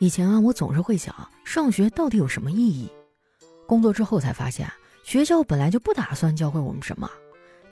[0.00, 1.12] 以前啊，我总是会想，
[1.44, 2.88] 上学到底有什么意义？
[3.66, 4.70] 工作之后才发现，
[5.02, 7.10] 学校本来就不打算教会我们什么，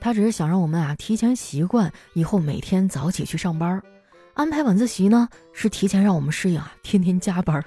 [0.01, 3.81] 他只是想让我们啊提前习惯，以后每天早起去上班。
[4.33, 7.63] 安排晚自习呢，是提前让我们适应啊天天加班。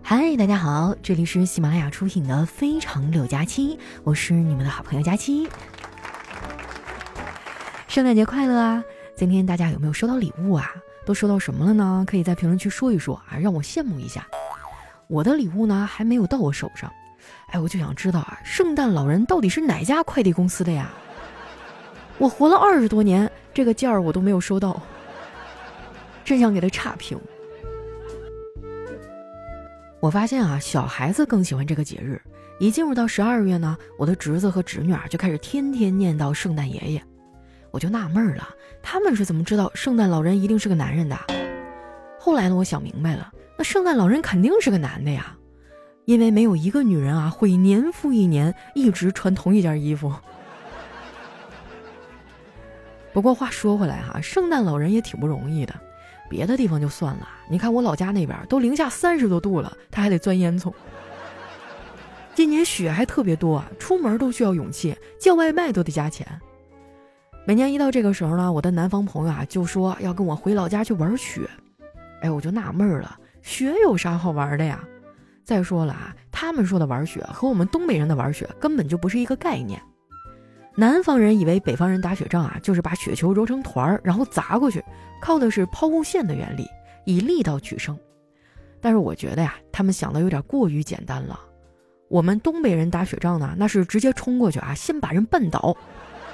[0.00, 5.48] 嗨，大家好，这里是喜马拉雅出品的《非常六加七》，我是你们的好朋友佳期。
[7.88, 8.84] 圣诞节快乐啊！
[9.16, 10.70] 今天大家有没有收到礼物啊？
[11.06, 12.04] 都收到什么了呢？
[12.06, 14.26] 可以在评论区说一说啊，让我羡慕一下。
[15.06, 16.92] 我的礼物呢还没有到我手上，
[17.46, 20.90] 哎，我就想知道啊，圣诞老人到底是哪家快递公司的呀？
[22.18, 24.82] 我活了二十多年，这个件儿我都没有收到，
[26.22, 27.18] 真想给他差评。
[29.98, 32.20] 我发现啊，小孩子更喜欢这个节日。
[32.58, 37.02] 一进入到十二月呢，我的侄子和侄女啊就开始天天念叨圣诞爷爷。
[37.76, 38.48] 我就纳闷了，
[38.82, 41.18] 他们是怎么知道圣诞老人一定是个男人的？
[42.18, 45.36] 后来呢，我想明白了，那圣诞老人肯定是个男的呀，
[46.06, 50.10] 因为没有一个女人啊会年复一年一直穿同一件衣服。
[53.12, 55.74] 不过话说回来哈，圣诞老人也挺不容易的，
[56.30, 60.72] 别的地方就算了，你看我老家那边都零下三十多度了，他还得钻烟囱。
[62.34, 66.26] 今年雪还特别多，出门都需要勇气，叫外卖都得加钱。
[67.48, 71.48] 每年一到这个时候呢，我的南方朋友啊就说要跟我回老家去玩雪，
[72.20, 74.82] 哎，我就纳闷了，雪有啥好玩的呀？
[75.44, 79.80] 再说了啊，他们说的玩雪和我们东北人的玩雪根本就不是一个概念。
[80.74, 84.84] 南方人以为北方人打雪仗啊，就是把雪球揉成团儿，然后砸过去，
[85.22, 86.66] 靠的是抛物线的原理，
[87.04, 87.96] 以力道取胜。
[88.80, 91.38] 但是我觉得呀，他们想的有点过于简单了。
[92.08, 95.76] 我们东北人打雪仗呢，那是直接冲过去啊，先把人绊倒。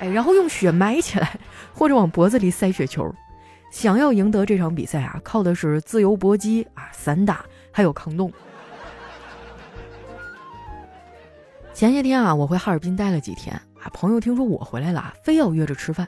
[0.00, 1.38] 哎，然后用雪埋起来，
[1.72, 3.12] 或者往脖子里塞雪球。
[3.70, 8.30] 想要赢得这场比赛啊，靠的是自由搏击啊、散打，还有抗冻。
[11.72, 16.06] 前些天啊，我回哈尔滨待了几天啊，朋友听说我回来了，非要约着吃饭，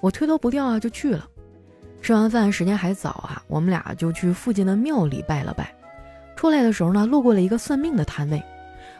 [0.00, 1.26] 我推脱不掉啊，就去了。
[2.00, 5.74] 吃完饭时间还早啊，我们俩就去附近的庙里拜了拜。
[6.36, 8.40] 出来的时候呢，路过了一个算命的摊位，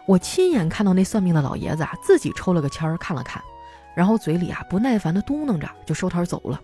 [0.06, 3.41] 我亲眼看到那算命的老爷子啊，自己抽了个签儿看了看。
[3.94, 6.60] 然后嘴里啊不耐烦的嘟囔着，就收摊走了。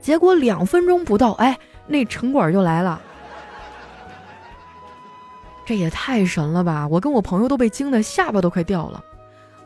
[0.00, 3.00] 结果两分钟不到，哎，那城管就来了。
[5.66, 6.88] 这也太神了吧！
[6.88, 9.04] 我跟我朋友都被惊得下巴都快掉了。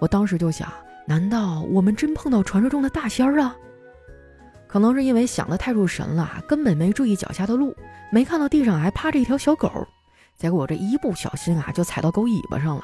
[0.01, 0.69] 我当时就想，
[1.07, 3.55] 难道我们真碰到传说中的大仙儿啊？
[4.67, 7.77] 可能是因为想的太入神了，根本没注意脚下的路，
[8.11, 9.71] 没看到地上还趴着一条小狗。
[10.37, 12.83] 结果我这一不小心啊，就踩到狗尾巴上了。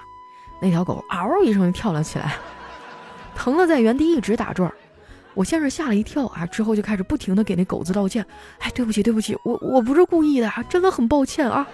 [0.60, 2.36] 那条狗嗷一声就跳了起来。
[3.38, 4.70] 疼的在原地一直打转，
[5.34, 8.26] 我先是吓了一跳啊，之后就开始不停的给那狗子道歉，
[8.58, 11.64] 哎，对不起对不起，我我不是故意的，真的很抱歉啊。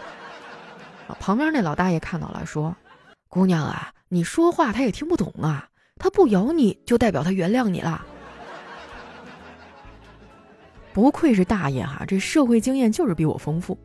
[1.18, 2.76] 旁边那老大爷看到了，说
[3.30, 5.66] ：“姑娘啊，你说话他也听不懂啊，
[5.98, 8.04] 他不咬你就代表他原谅你了。”
[10.92, 13.78] 不愧是大爷哈，这社会经验就是比我丰富。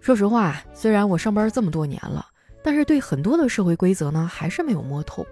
[0.00, 2.26] 说实话，虽然我上班这么多年了，
[2.64, 5.24] 但是对很多的社会规则呢，还是没有摸透。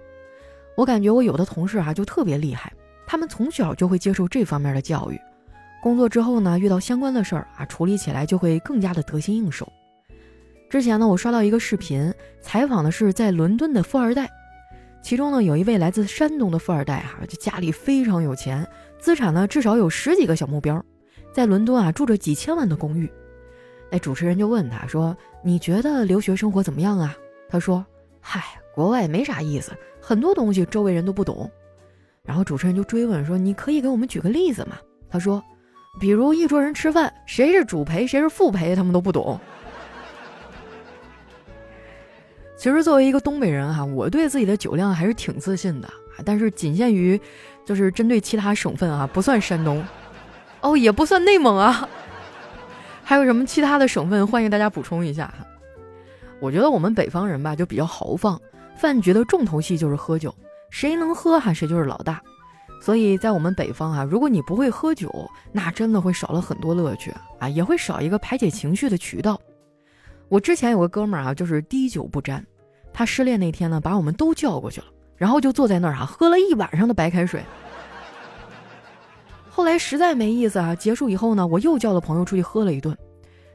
[0.78, 2.72] 我感觉我有的同事啊就特别厉害，
[3.04, 5.20] 他们从小就会接受这方面的教育，
[5.82, 9.68] 工作之后呢遇到相关的事儿啊处理起来就会更加的得心应手。
[10.70, 14.30] 之前呢我刷到一个视频，采访的是在伦敦的富二代，
[15.02, 18.64] 其中呢有一位来自山东的富二代哈，就家里非常有钱，
[19.00, 20.80] 资产呢至少有十几个小目标，
[21.32, 23.10] 在伦敦啊住着几千万的公寓。
[23.90, 27.16] 那主持人就问他说：“你觉得留学生活怎么样啊？”
[27.50, 27.84] 他说
[28.22, 28.44] ：“嗨。”
[28.78, 29.72] 国外没啥意思，
[30.08, 31.50] 很多东西周围人都不懂。
[32.24, 34.78] 然后主持人就追问说：“你可以给我们举个例子吗？”
[35.10, 35.44] 他说
[36.00, 39.38] ：“比如一桌人吃饭，谁是主陪，谁是副陪，他们都不懂。”
[42.56, 45.86] 其实作为一个东北人哈，我对自己的酒量还是挺自信的
[46.24, 47.20] 但是仅限于
[47.66, 49.84] 就是针对其他省份啊，不算山东，
[50.62, 51.86] 哦，也不算内蒙啊。
[53.04, 54.26] 还有什么其他的省份？
[54.26, 55.46] 欢迎大家补充一下哈。
[56.40, 58.40] 我觉得我们北方人吧，就比较豪放。
[58.78, 60.34] 饭局的重头戏就是喝酒，
[60.70, 62.22] 谁能喝哈谁就是老大。
[62.80, 65.10] 所以在我们北方啊，如果你不会喝酒，
[65.50, 69.38] 那真的会少了很多乐趣啊，也会少一个排解情绪的渠道。
[70.28, 72.44] 我之前有个哥们儿啊，就是滴酒不沾。
[72.92, 74.86] 他失恋那天呢，把我们都叫过去了，
[75.16, 77.42] 然后就坐在那儿啊，喝了一晚上的白开水。
[79.50, 82.96] 后来实在没意思啊，结束以后呢，我又叫了朋友出去喝了一顿。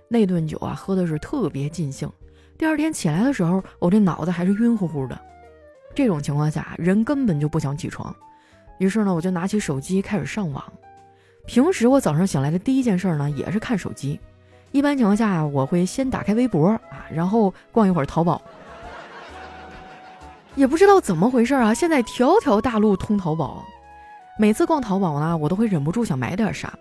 [0.10, 2.12] 那顿酒啊，喝的是特别尽兴。
[2.64, 5.20] 第二天起来的时候，我这脑子还是晕乎乎的。
[5.94, 8.16] 这种情况下，人根本就不想起床。
[8.78, 10.64] 于是呢，我就拿起手机开始上网。
[11.46, 14.18] 平时我早上醒来的第一件事呢，也是看手机。
[14.72, 18.42] 一般情况下，我会先打开微博啊，然后逛一会儿淘宝。
[20.56, 23.66] 也不知道怎么回事啊，现在条条大路通淘宝。
[24.40, 26.74] 每次逛淘宝呢，我都会忍不住想买点啥。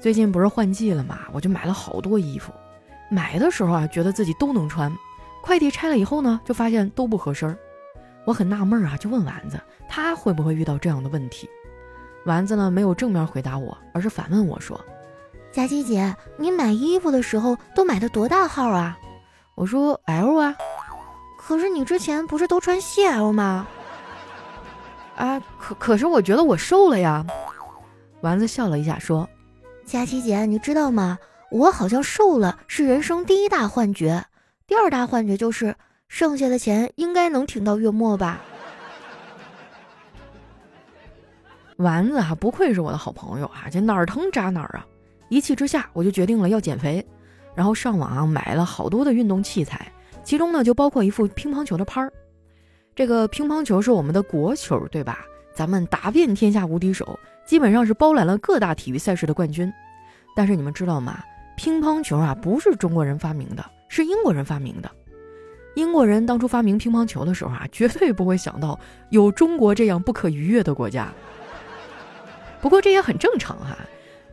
[0.00, 2.52] 最近不是换季了嘛，我就买了好多衣服。
[3.14, 4.92] 买的时候啊，觉得自己都能穿，
[5.40, 7.56] 快递拆了以后呢，就发现都不合身儿。
[8.24, 11.48] 我很纳闷啊，就问丸子，他会不会遇到这样的问题？
[12.26, 14.80] 丸子呢，没有正面回答我，而是反问我说
[15.52, 18.98] ：“佳琪姐，你买衣服的时候都买的多大号啊？”
[19.54, 20.56] 我说：“L 啊。”
[21.38, 23.66] 可是你之前不是都穿 CL 吗？
[25.16, 27.24] 啊，可可是我觉得我瘦了呀。
[28.22, 29.28] 丸子笑了一下说
[29.84, 31.18] ：“佳琪姐，你知道吗？
[31.54, 34.24] 我好像瘦了是人生第一大幻觉，
[34.66, 35.76] 第二大幻觉就是
[36.08, 38.42] 剩下的钱应该能挺到月末吧。”
[41.78, 44.84] 丸子啊，不愧是我的好朋友啊，这哪儿疼扎哪儿啊！
[45.28, 47.06] 一气之下，我就决定了要减肥，
[47.54, 49.86] 然后上网啊买了好多的运动器材。
[50.24, 52.12] 其中呢，就包括一副乒乓球的拍儿。
[52.96, 55.24] 这个乒乓球是我们的国球，对吧？
[55.54, 57.16] 咱们打遍天下无敌手，
[57.46, 59.72] 基本上是包揽了各大体育赛事的冠军。
[60.34, 61.22] 但是你们知道吗？
[61.56, 64.90] 乒乓球啊，不是中国人发明的，是英国人发明的。
[65.74, 68.78] 英国人当初发明乒乓球的时候啊，绝对不会想到
[69.10, 71.12] 有中国这样不可逾越的国家。
[72.60, 73.76] 不过这也很正常哈，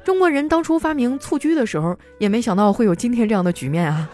[0.03, 4.09] 中国人当初发明蹴鞠的时候，也没想到会有今天这样的局面啊。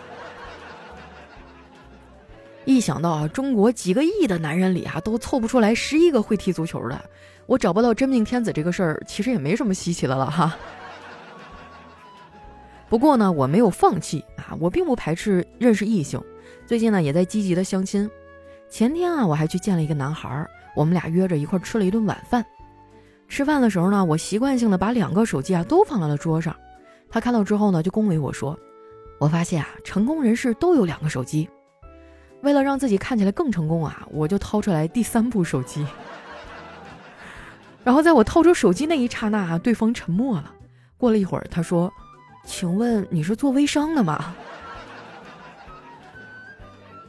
[2.66, 7.00] 一想到啊，中国几个亿的男人里啊，都凑不出来十一个会踢足球的，
[7.46, 10.56] 我找不到真命天子这个事儿，其实也没什么稀奇的了哈。
[12.90, 16.22] 不过呢，我没有放弃啊，我并不排斥认识异性，
[16.66, 18.10] 最近呢也在积极的相亲。
[18.70, 22.46] 前天啊，我还去见了一个男孩，我们俩约着一块吃了一顿晚饭。
[23.28, 26.56] 吃饭的时候呢，我习惯性的把两个手机啊都放在了桌上。
[27.10, 28.58] 他看到之后呢，就恭维我说
[29.20, 31.50] ：“我发现啊，成功人士都有两个手机。”
[32.42, 35.86] 为了让自己看起来更成功啊，我就掏出来第三部手机。
[37.84, 40.54] 然后在我掏出手机那一刹那，对方沉默了。
[40.98, 41.92] 过了一会儿，他说
[42.48, 44.34] ：“请问你是做微商的吗？”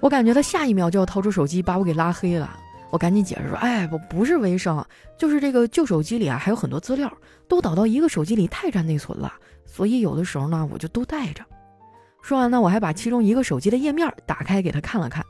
[0.00, 2.58] 我感觉他下一秒就要掏出手机把我给拉黑了。
[2.90, 4.86] 我赶紧解释说：“哎，不不是微商，
[5.18, 7.12] 就是这个旧手机里啊还有很多资料，
[7.46, 9.32] 都导到一个手机里太占内存了，
[9.66, 11.44] 所以有的时候呢我就都带着。”
[12.22, 15.24] 说完呢，我还把其中一个手机的页面打开给他看了看。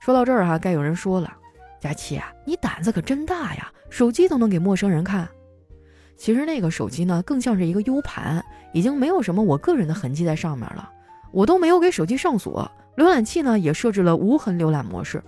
[0.00, 1.32] 说到这儿哈，该有人说了
[1.80, 5.28] ：“佳琪啊，你胆子可真大呀，手机都能给陌生人看。”
[6.22, 10.88] 其实那个手机呢，更像是一个 U 盘，已经没有什么我个人的痕迹在上面了。
[11.32, 15.20] 我都没有给手机上锁，浏览器呢也设置了无痕浏览模式。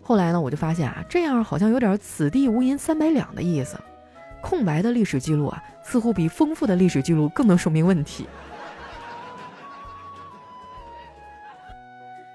[0.00, 3.76] 后来呢，我就发现啊，这样好像有点“此地无银三百两”的意思。
[4.40, 8.28] 空白的历史记录啊，似乎比丰富的历史记录更能说明问题。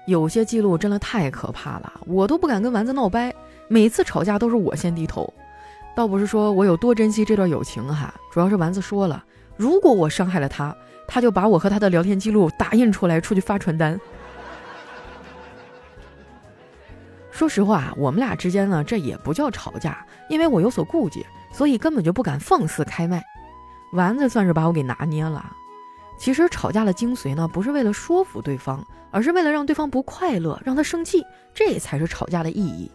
[0.04, 3.34] 有些记录真的太可怕了，我都不敢跟丸子闹掰。
[3.66, 5.32] 每次吵架都是我先低头，
[5.94, 9.22] 倒不是说我有多珍惜这段友情哈，主要是丸子说了，
[9.56, 10.74] 如果我伤害了他，
[11.06, 14.00] 他就把我和他的聊天记录打印出来出去发传单。
[17.30, 23.22] 说实话，我们俩之间呢，这也不叫吵架，因为我有所顾忌，所以根本就不敢放肆开麦。
[23.92, 25.44] 丸子算是把我给拿捏了。
[26.18, 31.22] 其实吵架的精髓呢，不是为了说服对方，而是为了让对方不快乐，让他生气，
[31.52, 32.90] 这才是吵架的意义。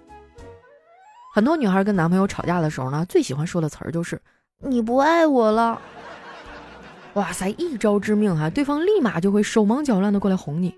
[1.38, 4.20] 很多女孩跟男朋友吵架的时候呢，最喜欢说的词儿就是
[4.58, 5.80] “你不爱我了”。
[7.14, 10.74] 哇塞，一招致命哈，对方立马就会手忙脚乱的过来哄你。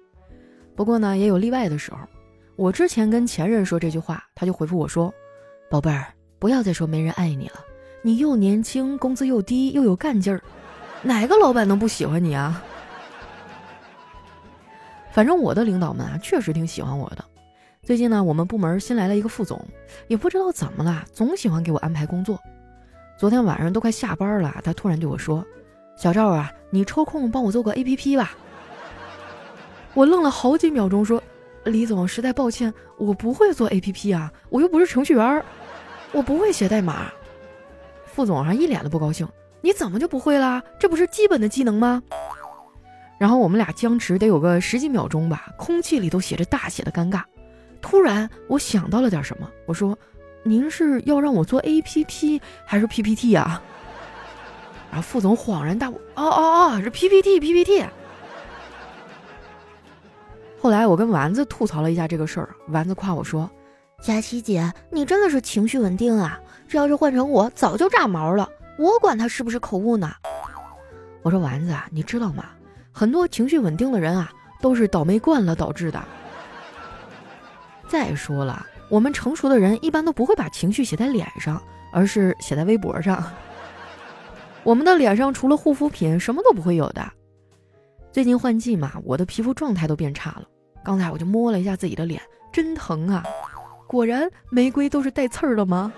[0.76, 2.00] 不过呢，也有例外的时候。
[2.58, 5.14] 我之前跟前任说这句话，他就回复我说
[5.72, 6.08] ：“宝贝儿，
[6.40, 7.64] 不要再说没人爱你了，
[8.02, 10.42] 你又年轻，工资又低，又有干劲儿。”
[11.02, 12.62] 哪个老板能不喜欢你啊？
[15.10, 17.24] 反正我的领导们啊，确实挺喜欢我的。
[17.90, 19.60] 最近呢，我们部门新来了一个副总，
[20.08, 22.40] 也不知道怎么了，总喜欢给我安排工作。
[23.18, 25.44] 昨天晚上都快下班了，他突然对我说
[25.98, 28.38] ：“小赵啊，你抽空帮我做个 A P P 吧。”
[29.96, 31.20] 我愣了好几秒钟，说
[31.66, 35.44] ：“李总，实在抱歉，我不会做 A P P 啊，我又不是程序员，
[36.12, 37.12] 我不会写代码。”
[38.06, 39.28] 副总啊，一脸的不高兴。
[39.62, 40.62] 你怎么就不会啦？
[40.80, 42.04] 这不是基本的技能吗？
[43.18, 47.24] 然后我们俩僵持得有个十几秒钟吧，空气里都写着大写的尴尬。
[47.82, 49.98] 突然我想到了点什么，我说
[50.44, 53.62] ：“您是要让我做 APP 还是 PPT 啊？”
[54.92, 57.86] 然后副总恍然大悟：“哦哦哦，是 PPT PPT。”
[60.62, 63.50] 后来我跟丸子吐槽了一下这个事儿，丸子夸我说
[64.02, 66.40] ：“佳琪姐，你真的是情绪稳定啊！
[66.68, 70.12] 这要是换成我，早就炸毛了。”我管他是不是口误呢。
[71.22, 72.46] 我说丸子啊，你知道吗？
[72.92, 74.32] 很多情绪稳定的人啊，
[74.62, 76.02] 都是倒霉惯了导致的。
[77.90, 83.22] 再说了，我们成熟的人一般都不会把情绪写在脸上，而是写在微博上。
[84.64, 87.04] 我们的脸上除了护肤品，什么都不会有的。
[88.12, 90.44] 最近换季嘛，我的皮肤状态都变差了。
[90.84, 93.24] 刚才我就摸了一下自己的脸，真疼啊！
[93.88, 95.92] 果然，玫瑰都是带刺儿的吗？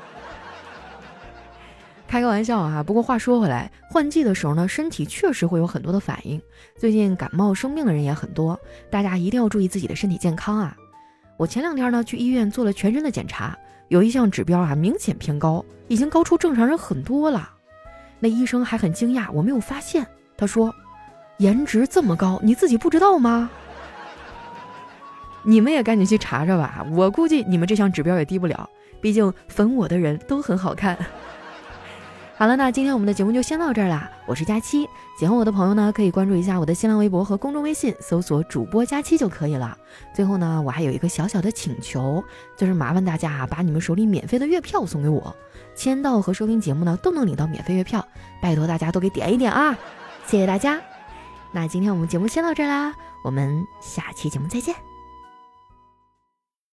[2.07, 2.81] 开个玩笑啊！
[2.81, 6.41] 不过话说回来，换季的时候呢，身体确实会有很多的反应。
[6.77, 10.75] 最近感冒生病的人也很多，大家一定要注意自己的身体健康啊！
[11.41, 13.57] 我前两天呢去医院做了全身的检查，
[13.87, 17.51] 有一项指标啊明显偏高，已经高出正常人很多了。
[18.19, 20.05] 那医生还很惊讶，我没有发现。
[20.37, 20.71] 他说
[21.39, 23.49] ：“颜值这么高，你自己不知道吗？”
[25.41, 28.69] 你们也赶紧去查查吧，我估计你们这项指标也低不了，
[29.01, 30.95] 毕竟粉我的人都很好看。
[32.41, 34.09] 好了，那今天我们的节目就先到这儿啦。
[34.25, 39.77] 我是佳期，喜欢我的朋友呢，可以关注一下我的新浪微博和公众微信，搜索主播佳期就可以了。
[40.11, 42.23] 最后呢，我还有一个小小的请求，
[42.57, 45.35] 就是麻烦大家啊，把你们手里免费的月票送给我，
[45.75, 48.03] 签到和收听节目呢都能领到免费月票，
[48.41, 49.77] 拜托大家都给点一点啊，
[50.25, 50.81] 谢谢大家。
[51.51, 54.73] 那今天我们节目先到这儿啦，我们下期节目再见。